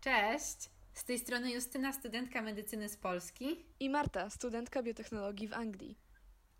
[0.00, 0.70] Cześć!
[0.92, 5.98] Z tej strony Justyna, studentka medycyny z Polski, I Marta, studentka biotechnologii w Anglii.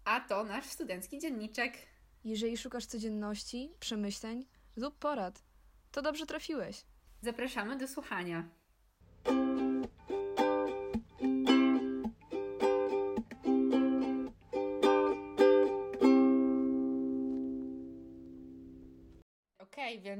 [0.04, 1.74] a to nasz studencki dzienniczek.
[2.24, 5.42] Jeżeli szukasz codzienności, przemyśleń lub porad,
[5.92, 6.84] to dobrze trafiłeś.
[7.22, 8.48] Zapraszamy do słuchania.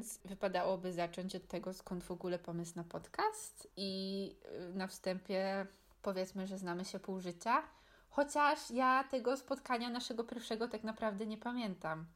[0.01, 3.69] Więc wypadałoby zacząć od tego, skąd w ogóle pomysł na podcast.
[3.77, 4.37] I
[4.71, 5.67] y, na wstępie
[6.03, 7.63] powiedzmy, że znamy się pół życia.
[8.11, 12.07] Chociaż ja tego spotkania naszego pierwszego tak naprawdę nie pamiętam.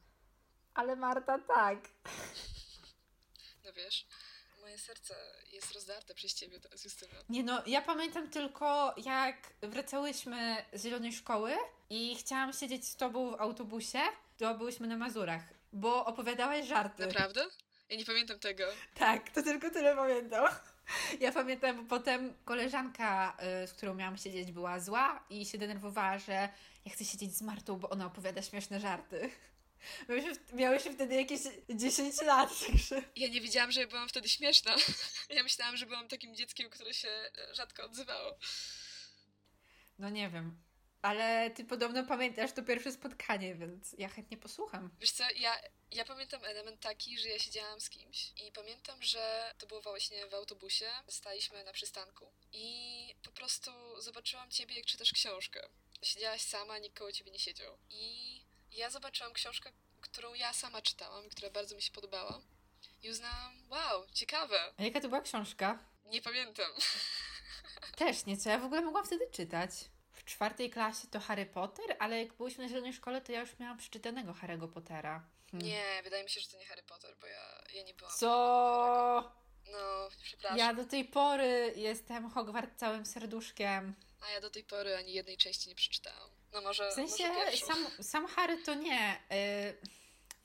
[0.73, 1.79] Ale Marta tak.
[3.65, 4.07] No wiesz,
[4.61, 5.15] moje serce
[5.51, 7.13] jest rozdarte przez ciebie teraz, Justyna.
[7.29, 11.51] Nie no, ja pamiętam tylko jak wracałyśmy z zielonej szkoły
[11.89, 13.99] i chciałam siedzieć z tobą w autobusie,
[14.37, 15.43] to byłyśmy na Mazurach,
[15.73, 17.07] bo opowiadałaś żarty.
[17.07, 17.45] Naprawdę?
[17.89, 18.63] Ja nie pamiętam tego.
[18.93, 20.45] Tak, to tylko tyle pamiętam.
[21.19, 26.19] Ja pamiętam, bo potem koleżanka, y, z którą miałam siedzieć, była zła i się denerwowała,
[26.19, 26.49] że
[26.85, 29.29] ja chcę siedzieć z Martą, bo ona opowiada śmieszne żarty.
[30.53, 33.03] Miałyśmy, wtedy jakieś 10 lat, także...
[33.15, 34.75] Ja nie wiedziałam, że byłam wtedy śmieszna.
[35.29, 38.37] Ja myślałam, że byłam takim dzieckiem, które się e, rzadko odzywało.
[39.99, 40.64] No nie wiem.
[41.05, 44.89] Ale ty podobno pamiętasz to pierwsze spotkanie, więc ja chętnie posłucham.
[44.99, 45.55] Wiesz co, ja,
[45.91, 50.27] ja pamiętam element taki, że ja siedziałam z kimś i pamiętam, że to było właśnie
[50.27, 55.59] w autobusie, staliśmy na przystanku i po prostu zobaczyłam ciebie, jak czytasz książkę.
[56.01, 57.77] Siedziałaś sama, nikt koło ciebie nie siedział.
[57.89, 62.41] I ja zobaczyłam książkę, którą ja sama czytałam, która bardzo mi się podobała.
[63.03, 64.73] I uznałam, wow, ciekawe.
[64.77, 65.79] A jaka to była książka?
[66.05, 66.71] Nie pamiętam.
[67.97, 69.71] Też nie, co ja w ogóle mogłam wtedy czytać.
[70.25, 73.59] W czwartej klasie to Harry Potter, ale jak byliśmy na zielonej szkole, to ja już
[73.59, 75.23] miałam przeczytanego Harry'ego Pottera.
[75.51, 75.67] Hmm.
[75.67, 78.13] Nie, wydaje mi się, że to nie Harry Potter, bo ja, ja nie byłam.
[78.13, 79.31] Co?
[79.71, 80.57] No, przepraszam.
[80.57, 83.95] Ja do tej pory jestem Hogwart całym serduszkiem.
[84.21, 86.29] A ja do tej pory ani jednej części nie przeczytałam.
[86.53, 89.21] No może, W sensie może sam, sam Harry to nie.
[89.31, 89.77] Y,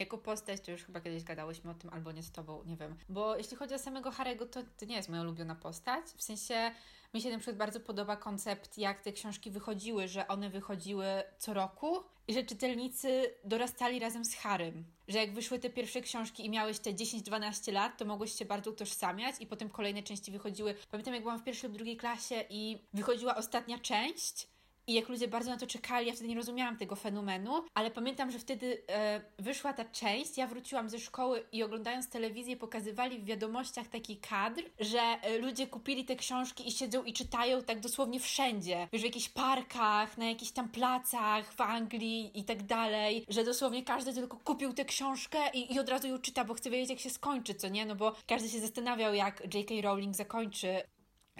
[0.00, 2.96] jako postać to już chyba kiedyś gadałyśmy o tym, albo nie z tobą, nie wiem.
[3.08, 6.04] Bo jeśli chodzi o samego Harry'ego, to, to nie jest moja ulubiona postać.
[6.16, 6.70] W sensie
[7.14, 11.06] mi się na przykład bardzo podoba koncept, jak te książki wychodziły, że one wychodziły
[11.38, 11.96] co roku
[12.28, 14.84] i że czytelnicy dorastali razem z Harrym.
[15.08, 18.70] Że jak wyszły te pierwsze książki i miałeś te 10-12 lat, to mogłeś się bardzo
[18.70, 20.74] utożsamiać i potem kolejne części wychodziły.
[20.90, 24.48] Pamiętam, jak byłam w pierwszej lub drugiej klasie i wychodziła ostatnia część
[24.90, 28.30] i jak ludzie bardzo na to czekali, ja wtedy nie rozumiałam tego fenomenu, ale pamiętam,
[28.30, 33.24] że wtedy e, wyszła ta część, ja wróciłam ze szkoły i oglądając telewizję pokazywali w
[33.24, 38.20] wiadomościach taki kadr, że e, ludzie kupili te książki i siedzą i czytają tak dosłownie
[38.20, 38.88] wszędzie.
[38.92, 43.84] Wiesz, w jakichś parkach, na jakichś tam placach w Anglii i tak dalej, że dosłownie
[43.84, 46.98] każdy tylko kupił tę książkę i, i od razu ją czyta, bo chce wiedzieć jak
[46.98, 47.86] się skończy, co nie?
[47.86, 49.74] No bo każdy się zastanawiał jak J.K.
[49.82, 50.82] Rowling zakończy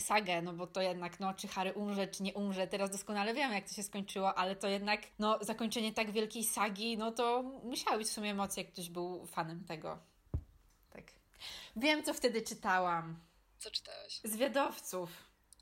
[0.00, 3.54] sagę, no bo to jednak, no, czy Harry umrze, czy nie umrze, teraz doskonale wiemy,
[3.54, 7.98] jak to się skończyło, ale to jednak, no, zakończenie tak wielkiej sagi, no to musiały
[7.98, 9.98] być w sumie emocje, jak ktoś był fanem tego.
[10.90, 11.04] Tak.
[11.76, 13.20] Wiem, co wtedy czytałam.
[13.58, 14.20] Co czytałeś?
[14.24, 15.10] Zwiadowców.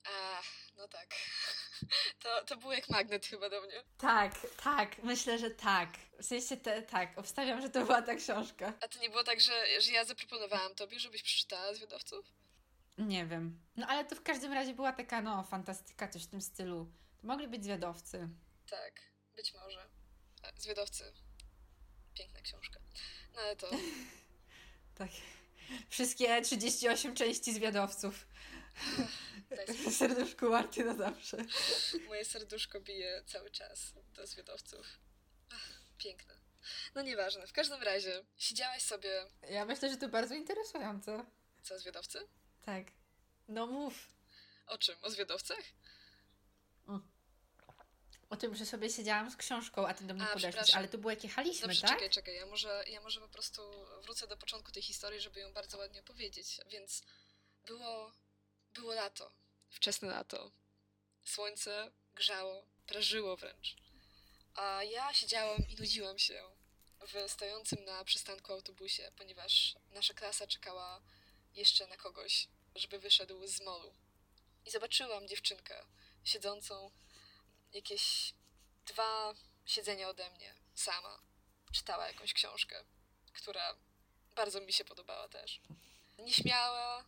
[0.05, 0.41] A,
[0.79, 1.09] no tak.
[2.23, 3.83] To, to był jak magnet chyba do mnie.
[3.99, 4.33] Tak,
[4.63, 5.89] tak, myślę, że tak.
[6.21, 8.73] W sensie, te, tak, obstawiam, że to była ta książka.
[8.81, 12.33] A to nie było tak, że, że ja zaproponowałam tobie, żebyś przeczytała Zwiadowców?
[12.99, 13.61] Nie wiem.
[13.77, 16.93] No, ale to w każdym razie była taka, no, fantastyka, coś w tym stylu.
[17.21, 18.29] To mogli być zwiadowcy.
[18.71, 19.01] Tak,
[19.37, 19.89] być może.
[20.43, 21.13] A, Zwiadowcy.
[22.15, 22.81] Piękna książka.
[23.35, 23.71] No ale to...
[24.95, 25.11] Tak.
[25.89, 28.27] Wszystkie 38 części zwiadowców.
[29.67, 29.93] spokój.
[29.99, 31.37] Serduszku Marty na zawsze.
[32.07, 34.87] Moje serduszko bije cały czas do Zwiadowców.
[35.53, 36.35] Ach, piękne.
[36.95, 37.47] No nieważne.
[37.47, 39.27] W każdym razie siedziałaś sobie...
[39.51, 41.25] Ja myślę, że to bardzo interesujące.
[41.63, 42.19] Co, Zwiadowcy?
[42.69, 42.87] Tak.
[43.49, 44.09] No mów.
[44.67, 44.97] O czym?
[45.03, 45.65] O Zwiadowcach?
[48.31, 50.99] O tym, że sobie siedziałam z książką, a ty do mnie A, podeszłeś, ale to
[50.99, 51.91] było jak jechaliśmy, Dobrze, tak?
[51.91, 52.35] czekaj, czekaj.
[52.35, 53.63] Ja może, ja może po prostu
[54.03, 56.61] wrócę do początku tej historii, żeby ją bardzo ładnie opowiedzieć.
[56.71, 57.03] Więc
[57.67, 58.13] było,
[58.75, 59.33] było lato.
[59.71, 60.51] Wczesne lato.
[61.25, 63.77] Słońce grzało, prażyło wręcz.
[64.55, 66.43] A ja siedziałam i nudziłam się
[67.01, 71.01] w stojącym na przystanku autobusie, ponieważ nasza klasa czekała
[71.55, 72.49] jeszcze na kogoś,
[72.79, 73.95] żeby wyszedł z molu.
[74.67, 75.85] I zobaczyłam dziewczynkę
[76.25, 76.91] siedzącą
[77.73, 78.35] jakieś
[78.87, 79.35] dwa
[79.67, 81.23] siedzenia ode mnie, sama.
[81.73, 82.85] Czytała jakąś książkę,
[83.33, 83.77] która
[84.37, 85.61] bardzo mi się podobała też.
[86.19, 87.05] Nieśmiała,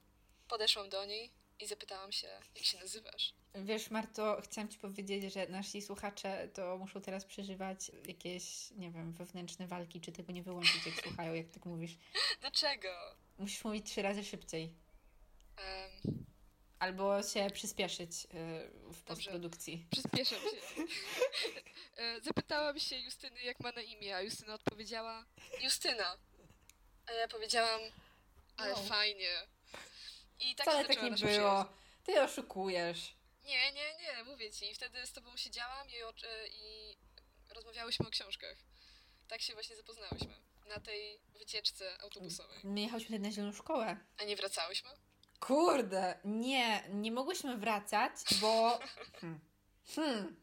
[0.48, 3.34] podeszłam do niej i zapytałam się, jak się nazywasz.
[3.54, 9.12] Wiesz, Marto, chciałam Ci powiedzieć, że nasi słuchacze to muszą teraz przeżywać jakieś, nie wiem,
[9.12, 11.96] wewnętrzne walki, czy tego nie wyłączyć, jak słuchają, jak tak mówisz.
[12.40, 12.88] Dlaczego?
[13.38, 14.74] Musisz mówić trzy razy szybciej.
[16.78, 18.28] Albo się przyspieszyć y,
[18.92, 19.86] w postprodukcji.
[19.90, 20.82] Przyspieszam się.
[21.96, 25.24] E, zapytałam się Justyny, jak ma na imię, a Justyna odpowiedziała
[25.62, 26.16] Justyna.
[27.06, 27.80] A ja powiedziałam,
[28.56, 28.84] ale Wow.
[28.86, 29.30] fajnie.
[30.40, 31.64] I tak Wcale się tak nie było.
[32.04, 33.14] Ty oszukujesz.
[33.44, 34.70] Nie, nie, nie, mówię ci.
[34.70, 35.94] I wtedy z tobą siedziałam i,
[36.54, 36.96] i
[37.54, 38.56] rozmawiałyśmy o książkach.
[39.28, 40.34] Tak się właśnie zapoznałyśmy.
[40.68, 42.58] Na tej wycieczce autobusowej.
[42.64, 43.96] My jechałyśmy wtedy na zieloną szkołę.
[44.18, 44.90] A nie wracałyśmy?
[45.40, 48.78] Kurde, nie, nie mogłyśmy wracać, bo...
[49.20, 49.40] Hmm.
[49.94, 50.36] Hmm.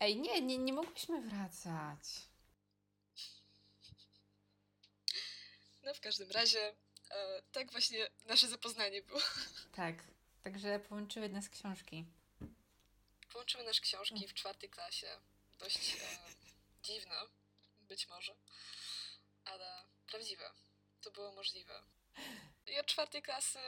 [0.00, 1.98] Ej, nie, nie, nie mogłyśmy wracać.
[5.82, 6.74] No w każdym razie,
[7.10, 9.20] e, tak właśnie nasze zapoznanie było.
[9.76, 9.94] Tak,
[10.44, 12.04] także połączyły nas książki.
[13.32, 15.08] Połączyły nasze książki w czwartej klasie.
[15.58, 16.18] Dość e,
[16.82, 17.14] dziwne,
[17.80, 18.34] być może,
[19.44, 20.50] ale prawdziwe.
[21.00, 21.82] To było możliwe.
[22.66, 23.58] I od czwartej klasy,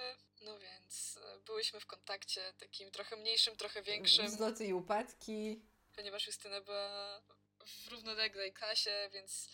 [0.42, 5.60] no więc e, byłyśmy w kontakcie takim trochę mniejszym, trochę większym, Wzloty i upadki.
[5.96, 7.20] ponieważ Justyna była
[7.66, 9.48] w równoległej klasie, więc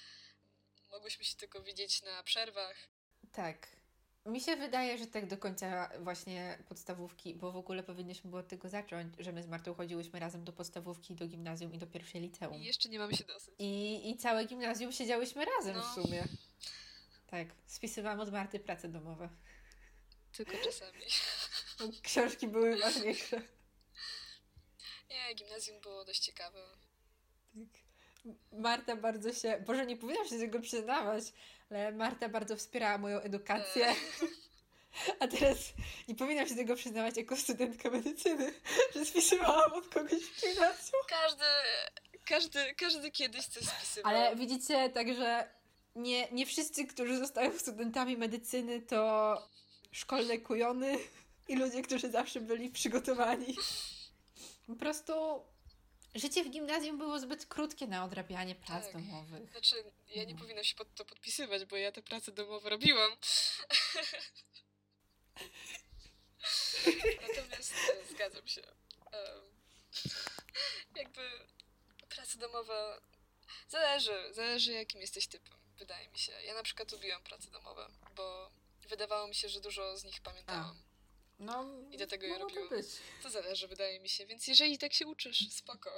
[0.91, 2.77] mogłyśmy się tylko widzieć na przerwach.
[3.33, 3.69] Tak.
[4.27, 8.49] Mi się wydaje, że tak do końca właśnie podstawówki, bo w ogóle powinniśmy było od
[8.49, 12.21] tego zacząć, że my z Martą chodziłyśmy razem do podstawówki, do gimnazjum i do pierwszej
[12.21, 12.55] liceum.
[12.63, 13.55] I jeszcze nie mamy się dosyć.
[13.59, 15.83] I, i całe gimnazjum siedziałyśmy razem No.
[15.83, 16.25] w sumie.
[17.33, 19.29] Tak, spisywałam od Marty prace domowe.
[20.33, 21.03] Tylko czasami.
[22.03, 23.43] Książki były ważniejsze.
[25.11, 26.59] Nie, gimnazjum było dość ciekawe.
[27.55, 27.83] Tak.
[28.53, 31.25] Marta bardzo się, Boże, nie powinnam się tego przyznawać,
[31.71, 33.95] ale Marta bardzo wspierała moją edukację.
[35.21, 35.59] A teraz
[36.09, 38.55] nie powinnam się tego przyznawać jako studentka medycyny,
[38.95, 41.03] że spisywałam od kogoś w gimnazjum.
[41.09, 41.45] Każdy,
[42.25, 44.13] każdy, każdy kiedyś coś spisywał.
[44.13, 45.62] Ale widzicie, także
[45.95, 49.37] nie, nie wszyscy, którzy zostają studentami medycyny, to
[49.93, 50.99] szkolne kujony
[51.49, 53.57] i ludzie, którzy zawsze byli przygotowani.
[54.67, 55.13] Po prostu
[56.15, 58.93] życie w gimnazjum było zbyt krótkie na odrabianie prac Tak.
[58.93, 59.51] domowych.
[59.51, 59.77] Znaczy,
[60.09, 60.39] ja nie Mhm.
[60.39, 63.13] powinnam się pod to podpisywać, bo ja te prace domowe robiłam.
[67.23, 68.63] Natomiast e, zgadzam się.
[70.97, 71.21] Jakby
[72.09, 73.01] prace domowe
[73.69, 76.33] zależy, zależy jakim jesteś typem, wydaje mi się.
[76.47, 78.51] Ja na przykład lubiłam prace domowe, bo
[78.89, 80.77] wydawało mi się, że dużo z nich pamiętałam.
[81.39, 82.69] No, I je mogło to robiłam.
[82.69, 82.87] być.
[83.23, 84.27] To zależy, wydaje mi się.
[84.27, 85.91] Więc jeżeli tak się uczysz, spoko.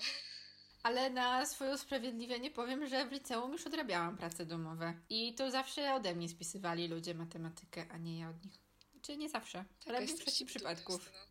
[0.83, 5.01] Ale na swoje usprawiedliwienie powiem, że w liceum już odrabiałam prace domowe.
[5.09, 8.55] I to zawsze ode mnie spisywali ludzie matematykę, a nie ja od nich.
[9.03, 11.01] Czy nie zawsze, ale w Taka większości ciebie dumna, przypadków.
[11.05, 11.27] Justyna.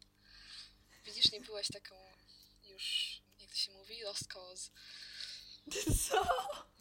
[1.05, 1.95] Widzisz, nie byłaś taką
[2.63, 4.71] już, jak to się mówi, lost cause.
[6.09, 6.23] Co?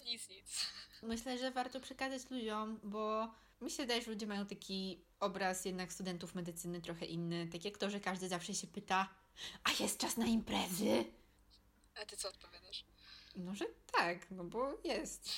[0.05, 0.67] Nic, nic.
[1.03, 5.93] Myślę, że warto przekazać ludziom, bo mi się wydaje, że ludzie mają taki obraz jednak
[5.93, 7.49] studentów medycyny trochę inny.
[7.53, 9.09] Tak jak to, że każdy zawsze się pyta,
[9.65, 11.05] a jest czas na imprezy?
[12.03, 12.85] A ty co odpowiadasz?
[13.37, 15.29] No, że tak, no bo jest.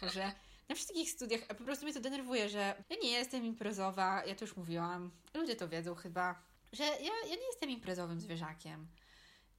[0.00, 0.32] To, że
[0.68, 4.44] na wszystkich studiach, po prostu mnie to denerwuje, że ja nie jestem imprezowa, ja to
[4.44, 6.42] już mówiłam, ludzie to wiedzą chyba,
[6.72, 8.88] że ja, ja nie jestem imprezowym zwierzakiem.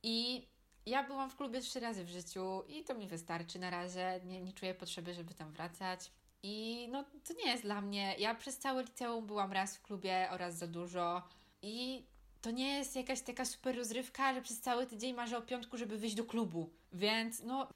[0.03, 0.47] I
[0.85, 4.41] ja byłam w klubie trzy razy w życiu i to mi wystarczy na razie, nie,
[4.41, 6.11] nie czuję potrzeby, żeby tam wracać.
[6.43, 8.15] I no, to nie jest dla mnie.
[8.19, 11.23] Ja przez całe liceum byłam raz w klubie oraz za dużo
[11.61, 12.05] i
[12.41, 15.97] to nie jest jakaś taka super rozrywka, że przez cały tydzień marzę o piątku, żeby
[15.97, 16.69] wyjść do klubu.
[16.93, 17.67] Więc no,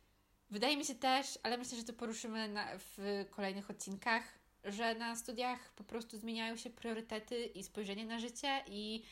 [0.49, 4.23] wydaje mi się też, ale myślę, że to poruszymy na, w kolejnych odcinkach,
[4.63, 9.03] że na studiach po prostu zmieniają się priorytety i spojrzenie na życie i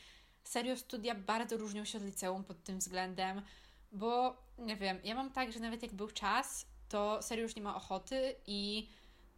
[0.44, 3.42] serio studia bardzo różnią się od liceum pod tym względem,
[3.94, 7.62] bo nie wiem, ja mam tak, że nawet jak był czas, to serio już nie
[7.62, 8.90] ma ochoty i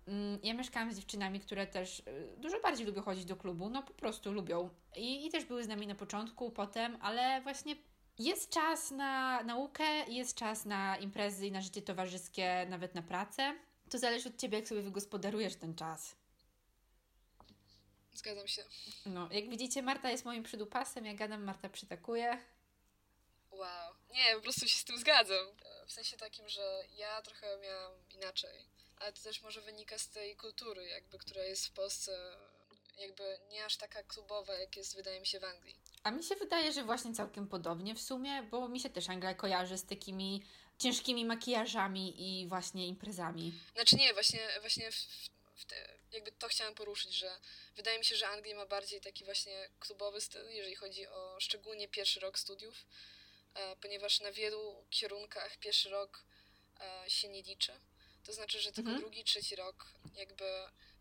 [0.07, 3.83] mm, ja mieszkałam z dziewczynami, które też y, dużo bardziej lubią chodzić do klubu, no
[3.83, 4.69] po prostu lubią.
[4.95, 7.75] I, I też były z nami na początku, potem, ale właśnie
[8.19, 13.55] jest czas na naukę, jest czas na imprezy i na życie towarzyskie, nawet na pracę.
[13.89, 16.15] To zależy od ciebie, jak sobie wygospodarujesz ten czas.
[18.13, 18.63] Zgadzam się.
[19.05, 22.37] No, jak widzicie, Marta jest moim przydupasem, jak gadam, Marta przytakuje.
[23.51, 23.94] Wow.
[24.09, 25.47] Nie, po prostu się z tym zgadzam.
[25.87, 28.65] W sensie takim, że ja trochę miałam inaczej.
[28.99, 32.35] Ale to też może wynika z tej kultury, jakby, która jest w Polsce
[32.97, 35.75] jakby nie aż taka klubowa, jak jest, wydaje mi się, w Anglii.
[36.03, 39.33] A mi się wydaje, że właśnie całkiem podobnie w sumie, bo mi się też Anglia
[39.33, 40.45] kojarzy z takimi
[40.79, 43.53] ciężkimi makijażami i właśnie imprezami.
[43.73, 44.95] Znaczy nie, właśnie, właśnie w,
[45.55, 45.75] w te,
[46.11, 47.37] jakby to chciałam poruszyć, że
[47.75, 51.87] wydaje mi się, że Anglia ma bardziej taki właśnie klubowy styl, jeżeli chodzi o szczególnie
[51.87, 52.85] pierwszy rok studiów,
[53.81, 56.25] ponieważ na wielu kierunkach pierwszy rok
[56.79, 57.71] e, się nie liczy.
[58.23, 58.99] To znaczy, że tylko Mhm.
[59.01, 59.85] drugi, trzeci rok
[60.15, 60.45] jakby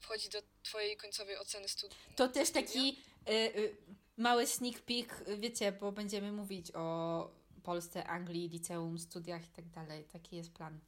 [0.00, 2.00] wchodzi do twojej końcowej oceny studiów.
[2.16, 3.76] To też taki, y, y,
[4.16, 7.30] mały sneak peek, wiecie, bo będziemy mówić o
[7.62, 10.04] Polsce, Anglii, liceum, studiach i tak dalej.
[10.04, 10.80] Taki jest plan.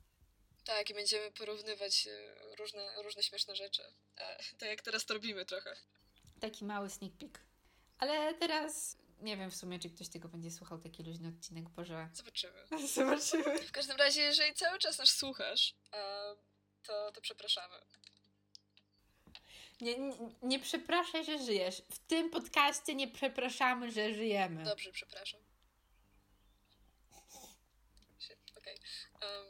[0.64, 3.82] Tak, i będziemy porównywać e, różne, różne śmieszne rzeczy.
[4.16, 5.76] E, tak jak teraz to robimy trochę.
[6.40, 7.40] Taki mały sneak peek.
[7.98, 12.08] Ale teraz nie wiem w sumie, czy ktoś tego będzie słuchał, taki luźny odcinek, Boże.
[12.12, 12.58] Zobaczymy.
[12.94, 13.58] Zobaczymy.
[13.58, 15.74] W każdym razie, jeżeli cały czas nas słuchasz,
[16.82, 17.74] to, to przepraszamy.
[19.80, 21.82] Nie, nie, nie przepraszaj, że żyjesz.
[21.90, 24.64] W tym podcaście nie przepraszamy, że żyjemy.
[24.64, 25.40] Dobrze, przepraszam.
[28.58, 28.76] Okej.
[29.20, 29.46] Em,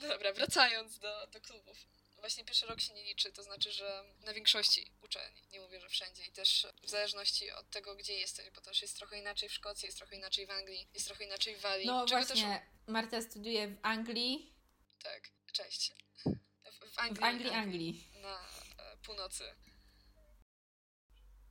[0.10, 1.97] dobra, wracając do, do klubów.
[2.20, 5.88] Właśnie pierwszy rok się nie liczy, to znaczy, że na większości uczelni, nie mówię, że
[5.88, 9.52] wszędzie i też w zależności od tego, gdzie jesteś, bo też jest trochę inaczej w
[9.52, 11.86] Szkocji, jest trochę inaczej w Anglii, jest trochę inaczej w Walii.
[11.86, 14.54] No czego właśnie, Marta studiuje w Anglii,
[15.02, 15.92] Też, tak, cześć.
[16.24, 18.04] W, w Anglii, w Anglii, Anglii.
[18.22, 19.44] na e, północy.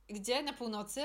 [0.08, 0.42] Gdzie?
[0.42, 1.00] Na północy?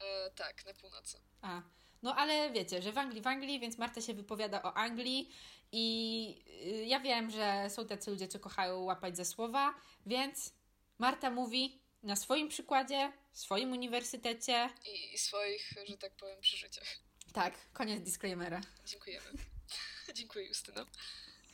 [0.00, 1.20] E, tak, na północy.
[1.42, 1.62] A,
[2.02, 5.34] no ale wiecie, że w Anglii, w Anglii, więc Marta się wypowiada o Anglii
[5.72, 9.74] i y, ja wiem, że są tacy ludzie, co kochają łapać za słowa,
[10.06, 10.52] więc
[10.98, 14.70] Marta mówi na swoim przykładzie, swoim uniwersytecie.
[14.84, 16.88] I, I swoich, że tak powiem, przeżyciach.
[17.32, 18.60] Tak, koniec disclaimera.
[18.86, 19.30] Dziękujemy.
[20.14, 20.86] Dziękuję, Justyno.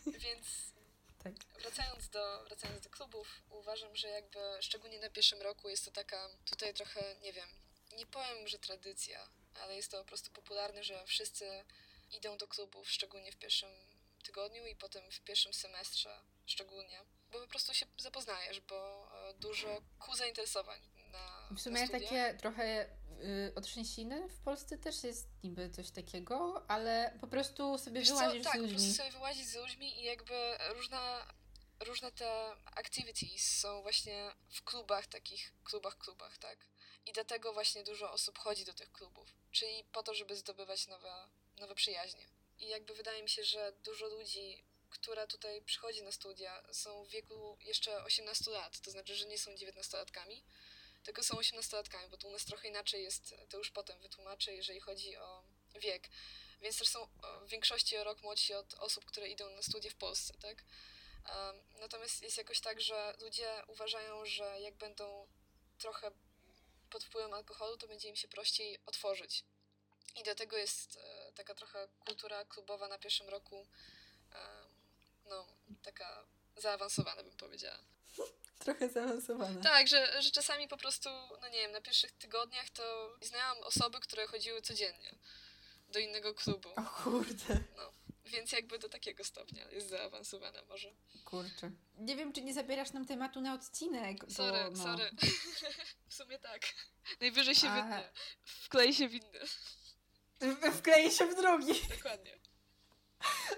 [0.06, 0.46] Więc
[1.24, 1.32] Tak.
[1.60, 6.28] wracając do, wracając do klubów, uważam, że jakby szczególnie na pierwszym roku jest to taka
[6.44, 7.48] tutaj trochę, nie wiem,
[7.96, 9.28] nie powiem, że tradycja,
[9.62, 11.64] ale jest to po prostu popularne, że wszyscy
[12.10, 13.70] idą do klubów, szczególnie w pierwszym
[14.24, 17.00] tygodniu i potem w pierwszym semestrze szczególnie,
[17.32, 20.80] bo po prostu się zapoznajesz, bo e, dużo ku zainteresowań
[21.12, 26.64] na W sumie na takie trochę y, otrzęsiny w Polsce też jest niby coś takiego,
[26.68, 28.76] ale po prostu sobie Wiesz co, wyłazisz tak, z po ludźmi.
[28.76, 31.26] prostu sobie wyłazić z ludźmi i jakby różne,
[31.80, 36.58] różne te activities są właśnie w klubach, takich klubach, klubach, tak?
[37.06, 41.28] I dlatego właśnie dużo osób chodzi do tych klubów, czyli po to, żeby zdobywać nowe,
[41.60, 42.26] nowe przyjaźnie.
[42.64, 47.08] I jakby wydaje mi się, że dużo ludzi, która tutaj przychodzi na studia, są w
[47.08, 50.42] wieku jeszcze 18 lat, to znaczy, że nie są 19-latkami,
[51.02, 54.80] tylko są 18-latkami, bo tu u nas trochę inaczej jest, to już potem wytłumaczę, jeżeli
[54.80, 55.44] chodzi o
[55.74, 56.08] wiek.
[56.60, 57.08] Więc też są
[57.42, 60.64] w większości o rok młodsi od osób, które idą na studia w Polsce, tak?
[61.80, 65.28] Natomiast jest jakoś tak, że ludzie uważają, że jak będą
[65.78, 66.10] trochę
[66.90, 69.44] pod wpływem alkoholu, to będzie im się prościej otworzyć.
[70.14, 73.66] I dlatego jest e, taka trochę kultura klubowa na pierwszym roku,
[74.32, 74.68] em,
[75.28, 75.46] no,
[75.82, 76.24] taka
[76.56, 77.78] zaawansowana, bym powiedziała.
[78.58, 79.62] Trochę zaawansowane.
[79.62, 81.08] Tak, że, że czasami po prostu,
[81.40, 85.14] no nie wiem, na pierwszych tygodniach to znałam osoby, które chodziły codziennie
[85.88, 86.68] do innego klubu.
[86.76, 87.60] O kurde.
[87.76, 87.92] No,
[88.24, 90.92] więc jakby do takiego stopnia jest zaawansowana może.
[91.24, 91.70] Kurczę.
[91.98, 94.18] Nie wiem, czy nie zabierasz nam tematu na odcinek.
[94.28, 94.82] Sorry, bo, no.
[94.82, 95.10] sorry.
[96.08, 96.62] w sumie tak.
[97.20, 98.12] Najwyżej się A- wytnę.
[98.44, 99.12] Wklei się w
[100.40, 100.54] inny.
[100.54, 101.72] W- Wklei się w drugi.
[101.96, 102.30] Dokładnie.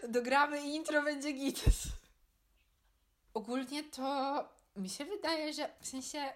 [0.08, 1.82] Dogramy i intro będzie gites.
[3.34, 6.32] Ogólnie to mi się wydaje, że w sensie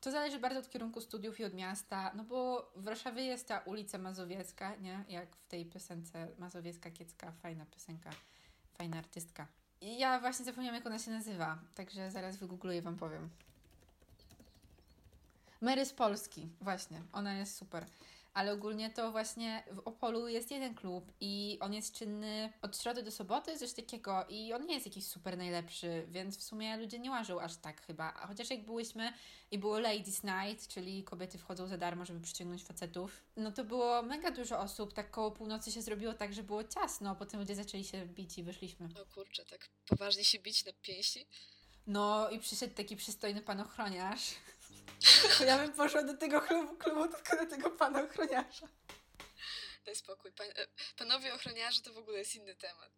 [0.00, 3.58] to zależy bardzo od kierunku studiów i od miasta, no bo w Warszawie jest ta
[3.58, 5.04] ulica Mazowiecka, nie?
[5.08, 8.10] Jak w tej piosence Mazowiecka Kiecka, fajna piosenka,
[8.74, 9.46] fajna artystka.
[9.80, 13.30] I ja właśnie zapomniałam, jak ona się nazywa, także zaraz wygoogluję, wam powiem.
[15.60, 17.86] Mary z Polski, właśnie, ona jest super.
[18.34, 23.02] Ale ogólnie to właśnie w Opolu jest jeden klub i on jest czynny od środy
[23.02, 26.98] do soboty, coś takiego i on nie jest jakiś super najlepszy, więc w sumie ludzie
[26.98, 28.14] nie łażą aż tak chyba.
[28.14, 29.12] A chociaż jak byłyśmy
[29.50, 34.02] i było Ladies Night, czyli kobiety wchodzą za darmo, żeby przyciągnąć facetów, no to było
[34.02, 37.84] mega dużo osób, tak koło północy się zrobiło tak, że było ciasno, potem ludzie zaczęli
[37.84, 38.88] się bić i wyszliśmy.
[39.02, 41.26] O kurczę, tak poważnie się bić na pięści?
[41.86, 44.34] No i przyszedł taki przystojny pan ochroniarz.
[45.46, 48.68] Ja bym poszła do tego klubu, klubu tylko do tego pana ochroniarza.
[49.84, 50.32] Daj spokój.
[50.32, 50.66] Pan, e,
[50.98, 52.90] panowie ochroniarze to w ogóle jest inny temat.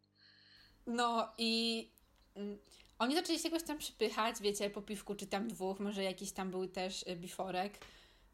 [0.87, 1.91] No i
[2.35, 2.59] mm,
[2.99, 6.51] oni zaczęli się jakoś tam przypychać, wiecie, po piwku czy tam dwóch, może jakiś tam
[6.51, 7.79] był też y, biforek,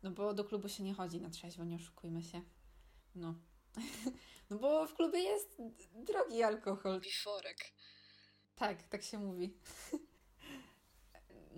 [0.02, 2.42] no bo do klubu się nie chodzi na trzeźwo, nie oszukujmy się.
[3.14, 3.34] No.
[4.50, 5.56] No bo w klubie jest
[5.94, 7.00] drogi alkohol.
[7.00, 7.58] Biforek.
[8.56, 9.54] Tak, tak się mówi.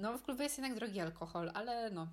[0.01, 2.09] No w klubie jest jednak drogi alkohol, ale no.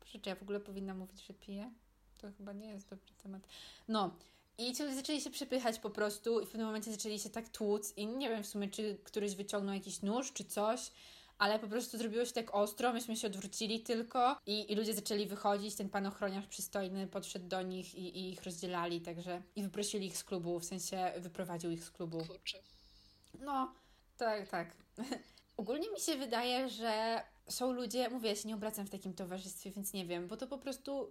[0.00, 1.72] Proszę, czy ja w ogóle powinna mówić, że piję?
[2.18, 3.42] To chyba nie jest dobry temat.
[3.88, 4.16] No.
[4.58, 7.48] I ci ludzie zaczęli się przepychać po prostu i w pewnym momencie zaczęli się tak
[7.48, 10.92] tłuc i nie wiem w sumie, czy któryś wyciągnął jakiś nóż, czy coś,
[11.38, 15.26] ale po prostu zrobiło się tak ostro, myśmy się odwrócili tylko i, i ludzie zaczęli
[15.26, 20.06] wychodzić, ten pan ochroniarz przystojny podszedł do nich i, i ich rozdzielali, także i wyprosili
[20.06, 22.24] ich z klubu, w sensie wyprowadził ich z klubu.
[22.24, 22.58] Kurczę.
[23.40, 23.74] No,
[24.16, 24.76] tak, tak.
[25.56, 29.70] Ogólnie mi się wydaje, że są ludzie, mówię, ja się nie obracam w takim towarzystwie,
[29.70, 31.10] więc nie wiem, bo to po prostu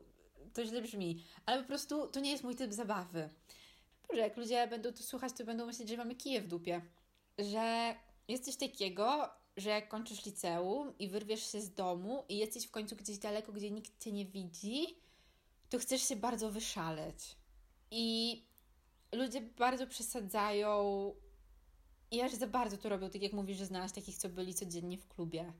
[0.53, 3.29] to źle brzmi, ale po prostu to nie jest mój typ zabawy.
[4.07, 6.81] Boże, jak ludzie będą to słuchać, to będą myśleć, że mamy kije w dupie.
[7.38, 7.95] Że
[8.27, 12.71] jest coś takiego, że jak kończysz liceum i wyrwiesz się z domu i jesteś w
[12.71, 15.00] końcu gdzieś daleko, gdzie nikt cię nie widzi,
[15.69, 17.36] to chcesz się bardzo wyszaleć.
[17.91, 18.45] I
[19.12, 20.71] ludzie bardzo przesadzają
[22.11, 24.97] i aż za bardzo to robią, tak jak mówisz, że znasz takich, co byli codziennie
[24.97, 25.53] w klubie.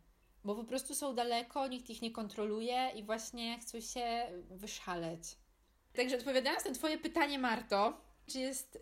[0.44, 5.24] Bo po prostu są daleko, nikt ich nie kontroluje i właśnie chcą się wyszaleć.
[5.94, 8.80] Także odpowiadając na Twoje pytanie, Marto, czy jest y,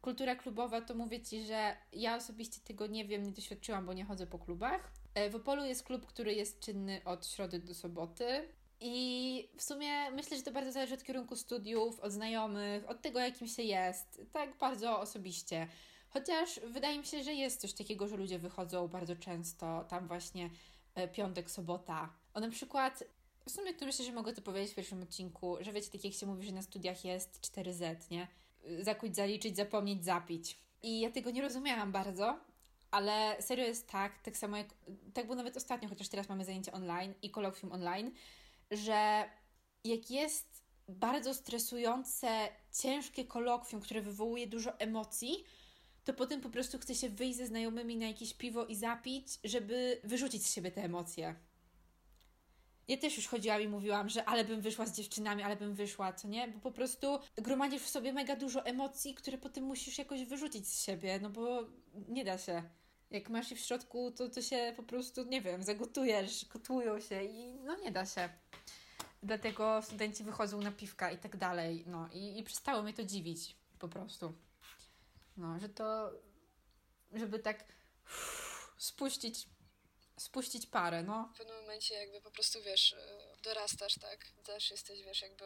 [0.00, 4.04] kultura klubowa, to mówię Ci, że ja osobiście tego nie wiem, nie doświadczyłam, bo nie
[4.04, 4.92] chodzę po klubach.
[5.26, 8.48] Y, w Opolu jest klub, który jest czynny od środy do soboty.
[8.80, 13.20] I w sumie myślę, że to bardzo zależy od kierunku studiów, od znajomych, od tego,
[13.20, 14.20] jakim się jest.
[14.32, 15.68] Tak bardzo osobiście.
[16.08, 20.50] Chociaż wydaje mi się, że jest coś takiego, że ludzie wychodzą bardzo często tam właśnie
[20.94, 22.12] e, piątek, sobota.
[22.34, 23.04] O na przykład,
[23.46, 26.14] w sumie to myślę, że mogę to powiedzieć w pierwszym odcinku, że wiecie, tak jak
[26.14, 28.28] się mówi, że na studiach jest 4Z, nie?
[28.80, 30.56] Zakuć, zaliczyć, zapomnieć, zapić.
[30.82, 32.40] I ja tego nie rozumiałam bardzo,
[32.90, 34.66] ale serio jest tak, tak samo jak,
[35.14, 38.12] tak było nawet ostatnio, chociaż teraz mamy zajęcia online i kolokwium online,
[38.70, 39.30] że
[39.84, 42.48] jak jest bardzo stresujące,
[42.82, 45.44] ciężkie kolokwium, które wywołuje dużo emocji,
[46.06, 50.00] to potem po prostu chce się wyjść ze znajomymi na jakieś piwo i zapić, żeby
[50.04, 51.34] wyrzucić z siebie te emocje.
[52.88, 56.12] Ja też już chodziłam i mówiłam, że ale bym wyszła z dziewczynami, ale bym wyszła,
[56.12, 56.48] co nie?
[56.48, 60.84] Bo po prostu gromadzisz w sobie mega dużo emocji, które potem musisz jakoś wyrzucić z
[60.84, 61.66] siebie, no bo
[62.08, 62.62] nie da się.
[63.10, 67.24] Jak masz je w środku, to, to się po prostu, nie wiem, zagotujesz, gotują się
[67.24, 68.28] i no nie da się.
[69.22, 73.56] Dlatego studenci wychodzą na piwka i tak dalej, no i, i przestało mnie to dziwić
[73.78, 74.45] po prostu.
[75.36, 76.12] No, że to,
[77.12, 77.64] żeby tak
[78.78, 79.46] spuścić,
[80.18, 81.30] spuścić parę, no.
[81.34, 84.26] W pewnym momencie jakby po prostu, wiesz, e, dorastasz, tak?
[84.44, 85.44] Też jesteś, wiesz, jakby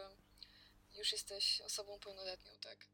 [0.98, 2.86] już jesteś osobą pełnoletnią, tak?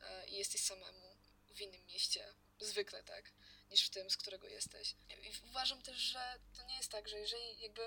[0.00, 1.16] E, I jesteś samemu
[1.50, 3.32] w innym mieście, zwykle, tak?
[3.70, 4.94] Niż w tym, z którego jesteś.
[5.22, 7.82] I uważam też, że to nie jest tak, że jeżeli jakby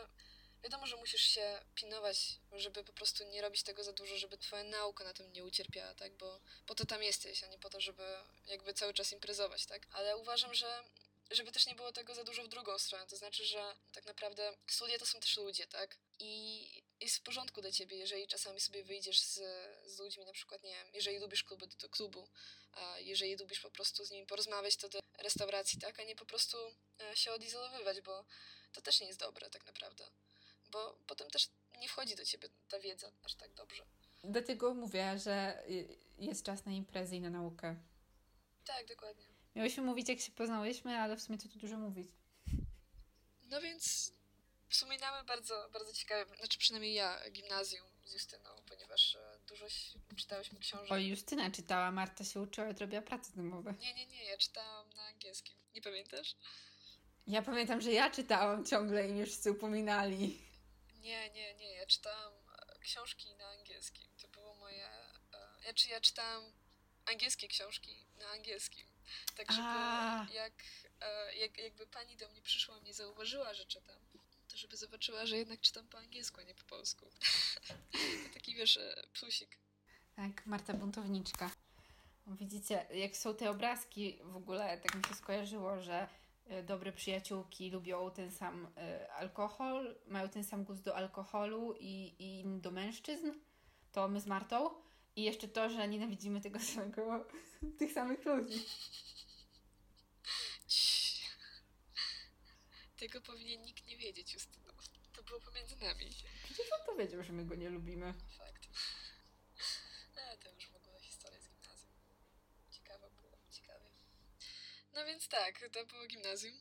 [0.64, 4.64] Wiadomo, że musisz się pilnować, żeby po prostu nie robić tego za dużo, żeby twoja
[4.64, 6.14] nauka na tym nie ucierpiała, tak?
[6.14, 8.04] Bo po to tam jesteś, a nie po to, żeby
[8.48, 9.88] jakby cały czas imprezować, tak?
[9.92, 10.84] Ale uważam, że
[11.32, 13.08] żeby też nie było tego za dużo w drugą stronę.
[13.08, 15.98] To znaczy, że tak naprawdę studia to są też ludzie, tak?
[16.20, 19.40] I jest w porządku dla ciebie, jeżeli czasami sobie wyjdziesz z,
[19.86, 22.28] z ludźmi, na przykład, nie wiem, jeżeli lubisz kluby, do, do klubu,
[22.74, 26.00] a jeżeli lubisz po prostu z nimi porozmawiać, to do restauracji, tak?
[26.00, 26.58] A nie po prostu
[27.00, 28.26] e, się odizolowywać, bo
[28.74, 30.12] to też nie jest dobre, tak naprawdę
[30.72, 33.86] bo potem też nie wchodzi do ciebie ta wiedza aż tak dobrze.
[34.24, 35.64] Dlatego mówię, że
[36.18, 37.76] jest czas na imprezy i na naukę.
[38.66, 39.26] Tak, dokładnie.
[39.56, 42.08] Miałyśmy mówić, jak się poznałyśmy, ale w sumie to tu dużo mówić.
[43.50, 44.14] No więc
[44.70, 49.66] wspominamy bardzo, bardzo ciekawe, znaczy przynajmniej ja, gimnazjum z Justyną, ponieważ e, dużo
[50.16, 50.92] czytałyśmy książek.
[50.92, 53.74] O, Justyna czytała, Marta się uczyła i robiła prace domowe.
[53.80, 55.56] Nie, nie, nie, ja czytałam na angielskim.
[55.76, 56.36] Nie pamiętasz?
[57.28, 60.51] Ja pamiętam, że ja czytałam ciągle i już wszyscy upominali.
[61.02, 61.74] Nie, nie, nie.
[61.74, 64.08] Ja czytałam e, książki na angielskim.
[64.22, 64.90] To było moje.
[65.66, 66.44] Ja, czy ja czytałam
[67.06, 68.86] angielskie książki na angielskim.
[69.36, 70.54] Tak, żeby jak,
[71.02, 74.00] e, jak, jakby pani do mnie przyszła, mnie zauważyła, że czytam,
[74.48, 77.12] to żeby zobaczyła, że jednak czytam po angielsku, a nie po polsku.
[78.34, 78.80] taki wiesz,
[79.14, 79.58] plusik.
[80.16, 81.52] Tak, Marta Buntowniczka.
[82.28, 86.08] Widzicie, jak są te obrazki w ogóle, tak mi się skojarzyło, że
[86.64, 92.44] dobre przyjaciółki lubią ten sam e, alkohol, mają ten sam gust do alkoholu i, i
[92.62, 93.32] do mężczyzn,
[93.92, 94.70] to my z Martą.
[95.16, 97.26] I jeszcze to, że nienawidzimy tego samego,
[97.80, 98.66] tych samych ludzi.
[103.00, 104.74] Tego powinien nikt nie wiedzieć, Justyno.
[105.16, 106.10] To było pomiędzy nami.
[106.44, 108.14] Przecież on to wiedział, że my go nie lubimy.
[114.94, 116.54] No więc tak, to było gimnazjum.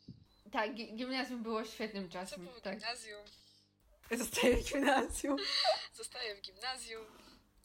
[0.51, 2.39] Tak, gi gimnazjum było świetnym czasem.
[2.39, 2.79] To było tak.
[2.79, 3.23] gimnazjum.
[4.11, 5.37] Zostaję w gimnazjum.
[5.93, 7.05] Zostaję w gimnazjum.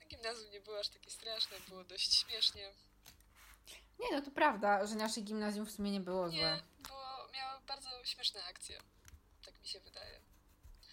[0.08, 2.70] Gimnazjum nie było aż takie straszne, było dość śmiesznie.
[4.00, 6.36] Nie, no to prawda, że nasze gimnazjum w sumie nie było złe.
[6.38, 8.78] Nie, było, miało bardzo śmieszne akcje.
[9.44, 10.20] Tak mi się wydaje.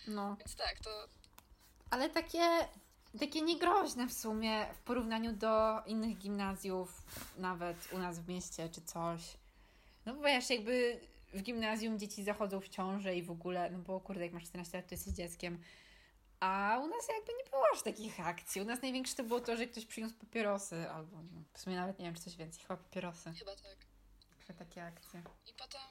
[0.07, 0.36] No.
[0.39, 1.07] Więc tak, to...
[1.89, 2.67] Ale takie,
[3.19, 7.01] takie niegroźne w sumie w porównaniu do innych gimnazjów,
[7.38, 9.21] nawet u nas w mieście czy coś.
[10.06, 11.00] No bo wiesz, jakby
[11.34, 14.78] w gimnazjum dzieci zachodzą w ciążę i w ogóle, no bo kurde, jak masz 14
[14.78, 15.63] lat, to jesteś dzieckiem.
[16.39, 18.62] A u nas jakby nie było aż takich akcji.
[18.62, 22.00] U nas największe to było to, że ktoś przyniósł papierosy, albo no, w sumie nawet
[22.00, 23.34] nie wiem, czy coś więcej, chyba papierosy.
[23.39, 23.78] Chyba tak.
[24.30, 25.24] Także takie akcje.
[25.48, 25.82] I potem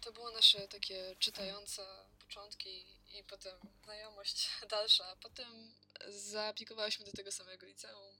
[0.00, 1.82] to było nasze takie czytające
[2.18, 2.86] początki
[3.18, 5.16] i potem znajomość dalsza.
[5.20, 5.72] Potem
[6.08, 8.14] zaaplikowałyśmy do tego samego liceum.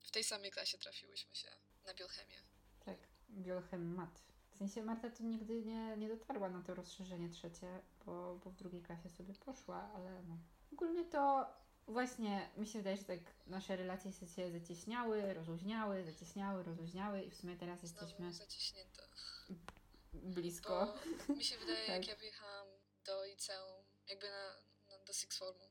[0.00, 1.48] W tej samej klasie trafiłyśmy się
[1.86, 2.42] na biochemię.
[2.84, 2.98] Tak,
[3.30, 4.27] biochem mat.
[4.58, 8.56] W sensie Marta to nigdy nie, nie dotarła na to rozszerzenie trzecie, bo, bo w
[8.56, 10.38] drugiej klasie sobie poszła, ale no.
[10.72, 11.46] Ogólnie to
[11.86, 17.36] właśnie mi się wydaje, że tak nasze relacje się zacieśniały, rozluźniały, zacieśniały, rozluźniały i w
[17.36, 19.02] sumie teraz Znowu jesteśmy zaciśnięte.
[20.12, 20.94] blisko.
[21.28, 22.08] Bo mi się wydaje, jak Tak.
[22.08, 22.66] ja wyjechałam
[23.04, 24.54] do liceum, jakby na,
[24.98, 25.70] na, do Six Formu,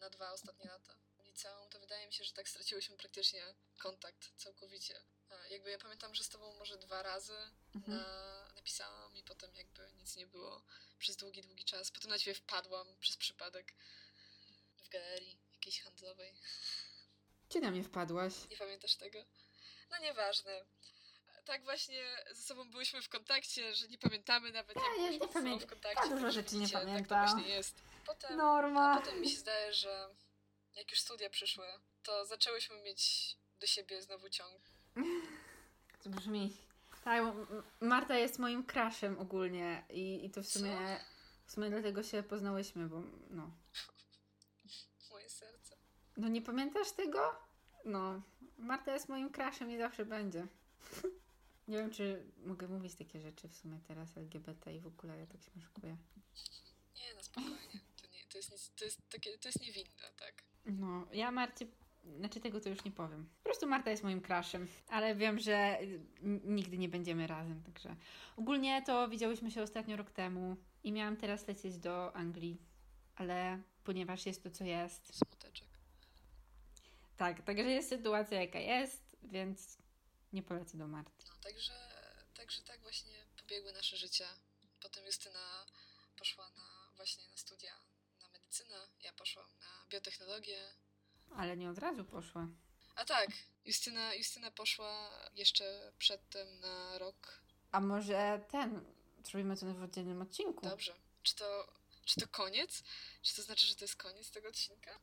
[0.00, 3.40] na dwa ostatnie lata liceum, to wydaje mi się, że tak straciłyśmy praktycznie
[3.78, 4.94] kontakt całkowicie.
[5.30, 7.34] A Jakby ja pamiętam, że z tobą może dwa razy
[7.74, 7.98] Mhm.
[7.98, 10.62] na, napisałam i potem jakby nic nie było
[10.98, 11.90] przez długi, długi czas.
[11.90, 13.74] Potem na ciebie wpadłam przez przypadek
[14.84, 16.34] w galerii jakiejś handlowej.
[17.50, 18.32] Gdzie na mnie wpadłaś?
[18.50, 19.24] Nie pamiętasz tego?
[19.90, 20.64] No nieważne.
[21.44, 25.26] Tak właśnie ze sobą byłyśmy w kontakcie, że nie pamiętamy nawet Ja jak nie- byliśmy
[25.26, 26.00] nie ze sobą pamię- w kontakcie.
[26.02, 27.06] ja dużo także rzeczy nie pamiętam.
[27.20, 27.74] Tak to właśnie jest.
[28.06, 28.42] Potem, No.
[28.44, 29.00] a Norma.
[29.00, 30.14] potem mi się zdaje, że
[30.74, 31.66] jak już studia przyszły,
[32.02, 34.69] to zaczęłyśmy mieć do siebie znowu ciąg.
[36.02, 36.56] To brzmi.
[37.04, 37.24] Tak,
[37.80, 40.76] Marta jest moim crushem ogólnie i, i to w sumie,
[41.46, 43.50] w sumie dlatego się poznałyśmy, bo no.
[45.10, 45.76] Moje serce.
[46.16, 47.36] No nie pamiętasz tego?
[47.84, 48.22] No,
[48.58, 50.46] Marta jest moim crushem i zawsze będzie.
[51.68, 55.26] Nie wiem, czy mogę mówić takie rzeczy w sumie teraz LGBT i w ogóle ja
[55.26, 55.96] tak śmieszkuję.
[56.96, 57.80] Nie, no spokojnie.
[58.02, 60.42] To, nie, to, jest, nic, to, jest takie, to jest niewinne, tak?
[60.66, 61.66] No, ja Marcie,
[62.04, 63.28] znaczy tego to już nie powiem.
[63.38, 66.00] Po prostu Marta jest moim crushem, ale wiem, że y,
[66.44, 67.96] nigdy nie będziemy razem, także
[68.36, 72.58] ogólnie to widziałyśmy się ostatnio rok temu i miałam teraz lecieć do Anglii,
[73.16, 75.68] ale ponieważ jest to co jest, Smuteczek.
[77.16, 79.78] tak, także jest sytuacja jaka jest, więc
[80.32, 81.24] nie polecę do Marty.
[81.28, 81.72] No, także,
[82.34, 84.28] także tak właśnie pobiegły nasze życia.
[84.82, 85.66] Potem Justyna
[86.18, 87.72] poszła na, właśnie na studia
[88.22, 90.58] na medycynę, ja poszłam na biotechnologię.
[91.36, 92.48] Ale nie od razu poszła.
[92.94, 93.30] A tak,
[93.64, 97.42] Justyna, Justyna poszła jeszcze przedtem na rok.
[97.72, 98.84] A może ten,
[99.24, 100.66] zrobimy to w oddzielnym odcinku?
[100.68, 100.94] Dobrze.
[101.22, 101.72] Czy to,
[102.04, 102.82] czy to koniec?
[103.22, 105.00] Czy to znaczy, że to jest koniec tego odcinka?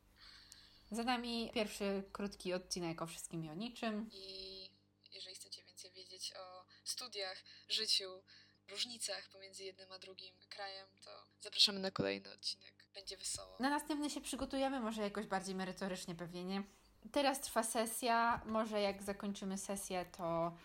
[0.91, 4.09] Za nami pierwszy krótki odcinek o wszystkim i o niczym.
[4.13, 4.69] I
[5.11, 8.23] jeżeli chcecie więcej wiedzieć o studiach, życiu,
[8.69, 12.73] różnicach pomiędzy jednym a drugim krajem, to zapraszamy na kolejny odcinek.
[12.93, 13.57] Będzie wesoło.
[13.59, 16.63] Na następny się przygotujemy, może jakoś bardziej merytorycznie pewnie, nie?
[17.11, 20.57] Teraz trwa sesja, może jak zakończymy sesję, to,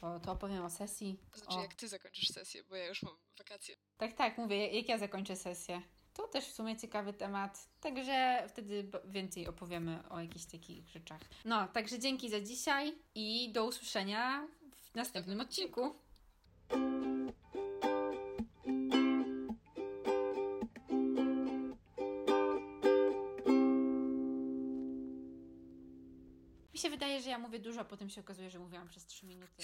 [0.00, 1.18] to, to opowiem o sesji.
[1.32, 1.62] To znaczy, o.
[1.62, 3.76] jak ty zakończysz sesję, bo ja już mam wakacje.
[3.96, 5.82] Tak, tak, mówię, jak ja zakończę sesję.
[6.14, 11.20] To też w sumie ciekawy temat, także wtedy więcej opowiemy o jakichś takich rzeczach.
[11.44, 15.94] No, także dzięki za dzisiaj i do usłyszenia w następnym odcinku.
[27.78, 29.62] Dużo, a potem się okazuje, że mówiłam przez 3 minuty.